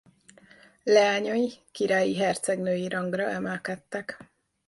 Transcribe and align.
Leányai 0.83 1.51
királyi 1.71 2.15
hercegnői 2.17 2.87
rangra 2.87 3.29
emelkedtek. 3.29 4.31